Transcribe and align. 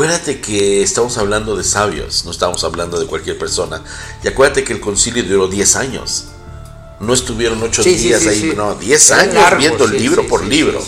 Acuérdate 0.00 0.40
que 0.40 0.82
estamos 0.82 1.18
hablando 1.18 1.56
de 1.56 1.62
sabios, 1.62 2.24
no 2.24 2.30
estamos 2.30 2.64
hablando 2.64 2.98
de 2.98 3.04
cualquier 3.04 3.36
persona. 3.36 3.84
Y 4.24 4.28
acuérdate 4.28 4.64
que 4.64 4.72
el 4.72 4.80
concilio 4.80 5.22
duró 5.24 5.46
10 5.46 5.76
años. 5.76 6.24
No 7.00 7.12
estuvieron 7.12 7.62
8 7.62 7.82
días 7.82 8.26
ahí, 8.26 8.54
no, 8.56 8.76
10 8.76 9.10
años 9.10 9.44
viendo 9.58 9.86
libro 9.86 10.26
por 10.26 10.42
libro. 10.42 10.82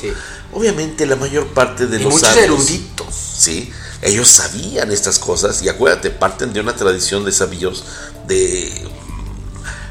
Obviamente 0.54 1.04
la 1.04 1.16
mayor 1.16 1.48
parte 1.48 1.86
de 1.88 1.98
los 1.98 2.10
muchos 2.10 2.34
eruditos. 2.34 3.14
Sí, 3.36 3.70
ellos 4.00 4.28
sabían 4.28 4.90
estas 4.90 5.18
cosas 5.18 5.60
y 5.60 5.68
acuérdate, 5.68 6.08
parten 6.08 6.54
de 6.54 6.60
una 6.60 6.74
tradición 6.74 7.22
de 7.26 7.32
sabios 7.32 7.84
de 8.26 8.72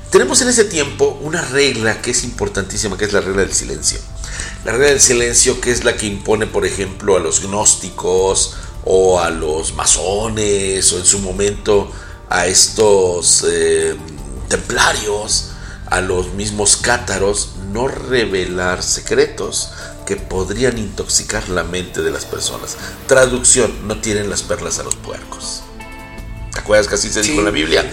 tenemos 0.10 0.41
en 0.41 0.49
ese 0.49 0.66
tiempo 0.66 1.20
una 1.22 1.41
regla 1.41 2.02
que 2.02 2.12
es 2.12 2.26
importantísima, 2.26 2.98
que 2.98 3.05
es 3.05 3.13
la 3.13 3.22
regla 3.22 3.44
del 3.44 3.54
silencio. 3.54 3.99
La 4.66 4.74
regla 4.74 4.88
del 4.88 4.99
silencio 4.99 5.62
que 5.62 5.72
es 5.72 5.85
la 5.85 5.96
que 5.96 6.08
impone, 6.08 6.48
por 6.48 6.66
ejemplo, 6.66 7.16
a 7.16 7.20
los 7.20 7.44
gnósticos 7.44 8.55
o 8.85 9.20
a 9.20 9.30
los 9.30 9.73
masones 9.73 10.91
o 10.94 10.98
en 10.98 11.05
su 11.05 11.20
momento 11.20 11.91
a 12.30 12.48
estos 12.48 13.45
eh, 13.48 13.95
templarios, 14.48 15.52
a 15.88 16.02
los 16.02 16.34
mismos 16.34 16.77
cátaros, 16.77 17.54
no 17.71 17.88
revelar 17.88 18.81
secretos 18.81 19.71
que 20.05 20.16
podrían 20.16 20.77
intoxicar 20.77 21.49
la 21.49 21.63
mente 21.63 22.02
de 22.02 22.12
las 22.12 22.26
personas. 22.26 22.77
Traducción, 23.07 23.88
no 23.88 23.99
tienen 23.99 24.30
las 24.30 24.44
perlas 24.44 24.80
a 24.80 24.84
los 24.84 24.95
puercos. 24.95 25.63
¿Te 26.54 26.59
acuerdas 26.59 26.88
que 26.88 26.95
así 26.95 27.09
se 27.09 27.21
dijo 27.21 27.40
en 27.40 27.45
la 27.45 27.52
Biblia? 27.52 27.90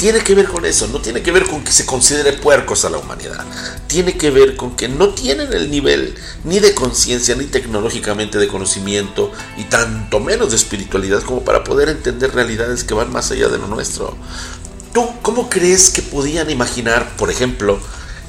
Tiene 0.00 0.20
que 0.20 0.34
ver 0.34 0.46
con 0.46 0.64
eso, 0.64 0.88
no 0.88 1.02
tiene 1.02 1.20
que 1.20 1.30
ver 1.30 1.44
con 1.44 1.62
que 1.62 1.72
se 1.72 1.84
considere 1.84 2.32
puercos 2.32 2.86
a 2.86 2.90
la 2.90 2.96
humanidad, 2.96 3.44
tiene 3.86 4.16
que 4.16 4.30
ver 4.30 4.56
con 4.56 4.74
que 4.74 4.88
no 4.88 5.10
tienen 5.10 5.52
el 5.52 5.70
nivel 5.70 6.14
ni 6.42 6.58
de 6.58 6.74
conciencia 6.74 7.34
ni 7.34 7.44
tecnológicamente 7.44 8.38
de 8.38 8.48
conocimiento 8.48 9.30
y 9.58 9.64
tanto 9.64 10.18
menos 10.18 10.52
de 10.52 10.56
espiritualidad 10.56 11.20
como 11.22 11.44
para 11.44 11.64
poder 11.64 11.90
entender 11.90 12.34
realidades 12.34 12.82
que 12.82 12.94
van 12.94 13.12
más 13.12 13.30
allá 13.30 13.48
de 13.48 13.58
lo 13.58 13.66
nuestro. 13.66 14.16
¿Tú 14.94 15.06
cómo 15.20 15.50
crees 15.50 15.90
que 15.90 16.00
podían 16.00 16.48
imaginar, 16.48 17.14
por 17.18 17.30
ejemplo, 17.30 17.78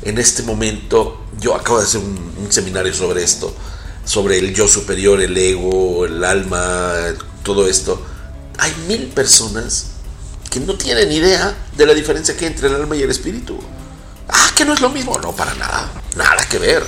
en 0.02 0.18
este 0.18 0.44
momento, 0.44 1.22
yo 1.40 1.56
acabo 1.56 1.80
de 1.80 1.86
hacer 1.86 2.02
un, 2.02 2.34
un 2.38 2.52
seminario 2.52 2.94
sobre 2.94 3.24
esto, 3.24 3.56
sobre 4.04 4.40
el 4.40 4.54
yo 4.54 4.68
superior, 4.68 5.22
el 5.22 5.38
ego, 5.38 6.06
el 6.06 6.22
alma, 6.26 6.96
todo 7.44 7.70
esto, 7.70 8.06
hay 8.58 8.74
mil 8.90 9.08
personas 9.08 10.01
que 10.52 10.60
no 10.60 10.76
tienen 10.76 11.12
idea 11.12 11.56
de 11.78 11.86
la 11.86 11.94
diferencia 11.94 12.36
que 12.36 12.46
hay 12.46 12.52
entre 12.52 12.68
el 12.68 12.76
alma 12.76 12.96
y 12.98 13.02
el 13.02 13.10
espíritu. 13.10 13.58
Ah, 14.28 14.50
que 14.56 14.66
no 14.66 14.74
es 14.74 14.82
lo 14.82 14.90
mismo. 14.90 15.18
No, 15.18 15.34
para 15.34 15.54
nada. 15.56 15.90
Nada 16.18 16.46
que 16.48 16.60
ver. 16.60 16.86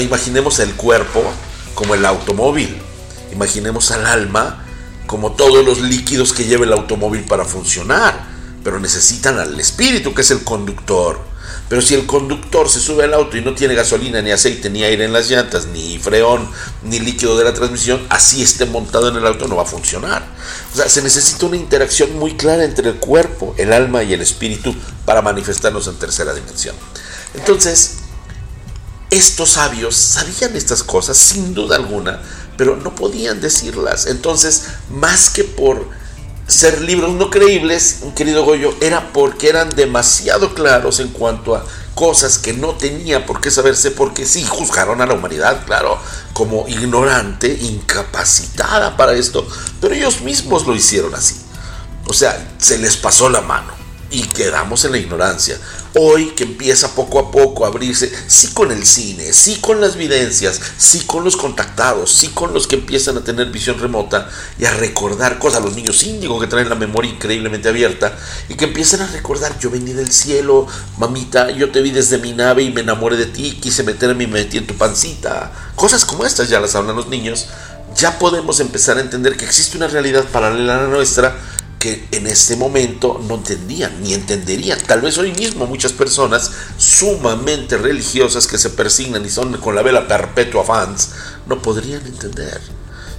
imaginemos 0.00 0.58
el 0.58 0.74
cuerpo 0.74 1.22
como 1.74 1.94
el 1.94 2.04
automóvil. 2.04 2.76
Imaginemos 3.32 3.92
al 3.92 4.04
alma 4.04 4.64
como 5.06 5.32
todos 5.32 5.64
los 5.64 5.80
líquidos 5.80 6.32
que 6.32 6.44
lleva 6.44 6.64
el 6.64 6.72
automóvil 6.72 7.22
para 7.22 7.44
funcionar. 7.44 8.26
Pero 8.64 8.80
necesitan 8.80 9.38
al 9.38 9.58
espíritu, 9.60 10.12
que 10.12 10.22
es 10.22 10.30
el 10.32 10.42
conductor. 10.42 11.20
Pero 11.68 11.80
si 11.80 11.94
el 11.94 12.06
conductor 12.06 12.68
se 12.68 12.80
sube 12.80 13.04
al 13.04 13.14
auto 13.14 13.36
y 13.36 13.42
no 13.42 13.54
tiene 13.54 13.74
gasolina, 13.74 14.20
ni 14.20 14.32
aceite, 14.32 14.68
ni 14.68 14.82
aire 14.82 15.04
en 15.04 15.12
las 15.12 15.30
llantas, 15.30 15.66
ni 15.66 15.98
freón, 15.98 16.50
ni 16.82 17.00
líquido 17.00 17.36
de 17.36 17.44
la 17.44 17.54
transmisión, 17.54 18.04
así 18.08 18.42
esté 18.42 18.66
montado 18.66 19.08
en 19.08 19.16
el 19.16 19.26
auto 19.26 19.48
no 19.48 19.56
va 19.56 19.62
a 19.62 19.66
funcionar. 19.66 20.26
O 20.72 20.76
sea, 20.76 20.88
se 20.88 21.02
necesita 21.02 21.46
una 21.46 21.56
interacción 21.56 22.16
muy 22.18 22.36
clara 22.36 22.64
entre 22.64 22.88
el 22.88 22.96
cuerpo, 22.96 23.54
el 23.58 23.72
alma 23.72 24.02
y 24.02 24.12
el 24.12 24.20
espíritu 24.20 24.74
para 25.04 25.22
manifestarnos 25.22 25.86
en 25.88 25.96
tercera 25.96 26.34
dimensión. 26.34 26.76
Entonces, 27.34 27.96
estos 29.10 29.50
sabios 29.50 29.96
sabían 29.96 30.54
estas 30.54 30.82
cosas 30.82 31.16
sin 31.16 31.54
duda 31.54 31.76
alguna, 31.76 32.20
pero 32.56 32.76
no 32.76 32.94
podían 32.94 33.40
decirlas. 33.40 34.06
Entonces, 34.06 34.64
más 34.90 35.30
que 35.30 35.44
por 35.44 35.88
ser 36.46 36.80
libros 36.80 37.12
no 37.12 37.30
creíbles, 37.30 38.00
querido 38.16 38.44
Goyo, 38.44 38.74
era 38.80 39.12
porque 39.12 39.48
eran 39.48 39.68
demasiado 39.70 40.54
claros 40.54 40.98
en 41.00 41.08
cuanto 41.08 41.54
a 41.54 41.64
cosas 41.94 42.38
que 42.38 42.52
no 42.52 42.74
tenía 42.74 43.26
por 43.26 43.40
qué 43.40 43.50
saberse, 43.50 43.90
porque 43.90 44.24
sí 44.24 44.44
juzgaron 44.44 45.00
a 45.00 45.06
la 45.06 45.14
humanidad, 45.14 45.64
claro, 45.66 45.98
como 46.38 46.68
ignorante, 46.68 47.48
incapacitada 47.48 48.96
para 48.96 49.12
esto, 49.14 49.44
pero 49.80 49.92
ellos 49.92 50.20
mismos 50.20 50.68
lo 50.68 50.74
hicieron 50.76 51.12
así. 51.16 51.34
O 52.06 52.12
sea, 52.12 52.54
se 52.58 52.78
les 52.78 52.96
pasó 52.96 53.28
la 53.28 53.40
mano 53.40 53.72
y 54.08 54.22
quedamos 54.22 54.84
en 54.84 54.92
la 54.92 54.98
ignorancia. 54.98 55.58
Hoy 56.00 56.26
que 56.26 56.44
empieza 56.44 56.94
poco 56.94 57.18
a 57.18 57.32
poco 57.32 57.64
a 57.64 57.68
abrirse, 57.68 58.12
sí 58.28 58.52
con 58.54 58.70
el 58.70 58.86
cine, 58.86 59.32
sí 59.32 59.56
con 59.60 59.80
las 59.80 59.96
videncias, 59.96 60.60
sí 60.76 61.00
con 61.00 61.24
los 61.24 61.36
contactados, 61.36 62.12
sí 62.12 62.28
con 62.28 62.54
los 62.54 62.68
que 62.68 62.76
empiezan 62.76 63.16
a 63.16 63.24
tener 63.24 63.50
visión 63.50 63.80
remota 63.80 64.30
y 64.60 64.64
a 64.64 64.70
recordar 64.74 65.40
cosas, 65.40 65.60
los 65.60 65.74
niños 65.74 66.04
índigos 66.04 66.40
que 66.40 66.46
traen 66.46 66.68
la 66.68 66.76
memoria 66.76 67.10
increíblemente 67.10 67.68
abierta 67.68 68.16
y 68.48 68.54
que 68.54 68.66
empiezan 68.66 69.00
a 69.00 69.08
recordar, 69.08 69.58
yo 69.58 69.70
vení 69.70 69.92
del 69.92 70.12
cielo, 70.12 70.68
mamita, 70.98 71.50
yo 71.50 71.72
te 71.72 71.82
vi 71.82 71.90
desde 71.90 72.18
mi 72.18 72.32
nave 72.32 72.62
y 72.62 72.70
me 72.70 72.82
enamoré 72.82 73.16
de 73.16 73.26
ti, 73.26 73.58
quise 73.60 73.82
meterme 73.82 74.22
y 74.22 74.26
me 74.28 74.44
metí 74.44 74.56
en 74.56 74.68
tu 74.68 74.76
pancita. 74.76 75.50
Cosas 75.74 76.04
como 76.04 76.24
estas 76.24 76.48
ya 76.48 76.60
las 76.60 76.76
hablan 76.76 76.94
los 76.94 77.08
niños. 77.08 77.48
Ya 77.96 78.20
podemos 78.20 78.60
empezar 78.60 78.98
a 78.98 79.00
entender 79.00 79.36
que 79.36 79.46
existe 79.46 79.76
una 79.76 79.88
realidad 79.88 80.24
paralela 80.30 80.76
a 80.76 80.82
la 80.82 80.88
nuestra 80.88 81.36
que 81.78 82.08
en 82.10 82.26
este 82.26 82.56
momento 82.56 83.20
no 83.28 83.36
entendían 83.36 84.02
ni 84.02 84.14
entenderían. 84.14 84.80
Tal 84.80 85.00
vez 85.00 85.16
hoy 85.18 85.32
mismo 85.32 85.66
muchas 85.66 85.92
personas 85.92 86.50
sumamente 86.76 87.76
religiosas 87.76 88.46
que 88.46 88.58
se 88.58 88.70
persignan 88.70 89.24
y 89.24 89.30
son 89.30 89.56
con 89.58 89.74
la 89.74 89.82
vela 89.82 90.08
perpetua 90.08 90.64
fans 90.64 91.10
no 91.46 91.62
podrían 91.62 92.04
entender. 92.06 92.60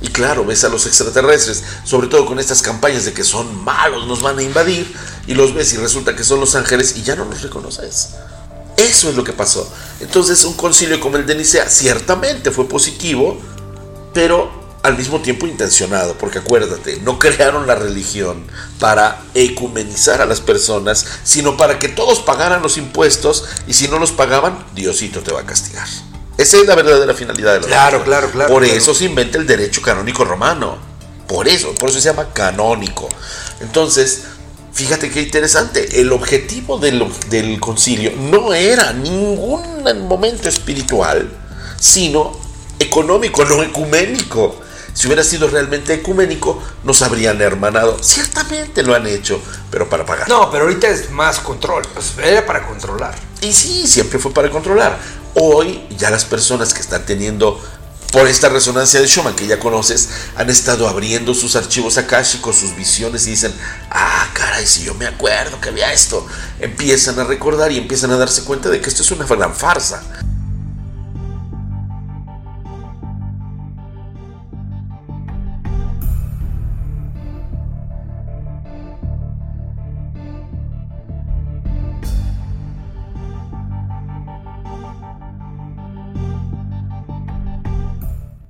Y 0.02 0.08
claro, 0.08 0.46
ves 0.46 0.64
a 0.64 0.70
los 0.70 0.86
extraterrestres, 0.86 1.64
sobre 1.84 2.08
todo 2.08 2.26
con 2.26 2.40
estas 2.40 2.62
campañas 2.62 3.06
de 3.06 3.14
que 3.14 3.24
son 3.24 3.64
malos, 3.64 4.08
nos 4.08 4.22
van 4.22 4.40
a 4.40 4.44
invadir, 4.44 4.94
y 5.28 5.34
los 5.34 5.54
ves 5.54 5.74
y 5.74 5.78
resulta 5.78 6.16
que 6.16 6.24
son 6.24 6.40
los 6.40 6.56
ángeles 6.56 6.96
y 6.96 7.04
ya 7.04 7.16
no 7.16 7.26
los 7.26 7.42
reconoces. 7.42 8.12
Eso 8.78 9.10
es 9.10 9.16
lo 9.16 9.26
que 9.26 9.34
pasó. 9.34 9.70
Entonces 10.00 10.46
un 10.46 10.54
concilio 10.54 11.02
como 11.02 11.18
el 11.18 11.26
de 11.26 11.36
Nicea 11.36 11.70
ciertamente 11.70 12.52
fue 12.52 12.70
positivo, 12.70 13.38
pero 14.14 14.59
al 14.90 14.98
mismo 14.98 15.22
tiempo 15.22 15.48
intencionado, 15.48 16.18
porque 16.18 16.40
acuérdate, 16.40 17.00
no 17.04 17.18
crearon 17.20 17.68
la 17.68 17.76
religión 17.76 18.46
para 18.80 19.22
ecumenizar 19.34 20.22
a 20.22 20.26
las 20.26 20.42
personas, 20.42 21.06
sino 21.24 21.58
para 21.58 21.80
que 21.80 21.88
todos 21.90 22.20
pagaran 22.20 22.62
los 22.62 22.78
impuestos 22.78 23.46
y 23.68 23.74
si 23.74 23.88
no 23.88 24.00
los 24.00 24.12
pagaban, 24.12 24.66
Diosito 24.76 25.22
te 25.22 25.32
va 25.32 25.42
a 25.42 25.46
castigar. 25.46 25.88
Esa 26.38 26.58
es 26.58 26.66
la 26.66 26.76
verdadera 26.76 27.14
finalidad 27.14 27.56
de 27.56 27.62
la 27.62 27.68
Claro, 27.68 28.04
claro, 28.04 28.32
claro. 28.32 28.54
Por 28.54 28.64
eso 28.64 28.94
se 28.94 29.06
inventa 29.06 29.38
el 29.38 29.46
derecho 29.46 29.82
canónico 29.82 30.24
romano. 30.24 30.78
Por 31.28 31.48
eso, 31.48 31.76
por 31.76 31.90
eso 31.90 32.00
se 32.00 32.10
llama 32.10 32.34
canónico. 32.34 33.10
Entonces, 33.60 34.24
fíjate 34.74 35.12
qué 35.12 35.22
interesante. 35.22 36.00
El 36.00 36.12
objetivo 36.14 36.78
del, 36.80 37.06
del 37.30 37.60
concilio 37.60 38.14
no 38.18 38.54
era 38.54 38.94
ningún 38.94 39.84
momento 40.08 40.48
espiritual, 40.48 41.30
sino 41.80 42.32
económico, 42.80 43.44
no 43.44 43.62
ecuménico. 43.62 44.56
Si 45.00 45.08
hubiera 45.08 45.24
sido 45.24 45.48
realmente 45.48 45.94
ecuménico, 45.94 46.62
nos 46.84 47.02
habrían 47.04 47.40
hermanado. 47.42 47.98
Ciertamente 48.02 48.84
lo 48.84 48.94
han 48.94 49.08
hecho, 49.08 49.42
pero 49.72 49.88
para 49.88 50.06
pagar. 50.06 50.28
No, 50.28 50.52
pero 50.52 50.66
ahorita 50.66 50.90
es 50.90 51.10
más 51.10 51.40
control. 51.40 51.84
Pues 51.94 52.16
era 52.22 52.46
para 52.46 52.68
controlar. 52.68 53.16
Y 53.40 53.54
sí, 53.54 53.88
siempre 53.88 54.20
fue 54.20 54.34
para 54.34 54.50
controlar. 54.50 55.00
Hoy 55.36 55.88
ya 55.98 56.10
las 56.10 56.26
personas 56.26 56.74
que 56.74 56.82
están 56.82 57.06
teniendo 57.06 57.62
por 58.12 58.28
esta 58.28 58.50
resonancia 58.50 59.00
de 59.00 59.08
Schumann 59.08 59.38
que 59.38 59.48
ya 59.48 59.58
conoces, 59.58 60.10
han 60.36 60.50
estado 60.50 60.90
abriendo 60.90 61.34
sus 61.34 61.56
archivos 61.56 61.98
akáshicos, 61.98 62.58
sus 62.58 62.76
visiones 62.76 63.26
y 63.26 63.30
dicen, 63.30 63.54
ah, 63.92 64.28
caray, 64.34 64.68
si 64.68 64.84
yo 64.84 64.96
me 64.96 65.08
acuerdo 65.08 65.62
que 65.62 65.70
había 65.70 65.94
esto. 65.94 66.28
Empiezan 66.60 67.18
a 67.20 67.24
recordar 67.24 67.72
y 67.72 67.78
empiezan 67.78 68.12
a 68.12 68.18
darse 68.18 68.44
cuenta 68.44 68.68
de 68.68 68.82
que 68.82 68.90
esto 68.90 69.04
es 69.04 69.12
una 69.12 69.26
gran 69.26 69.56
farsa. 69.56 70.04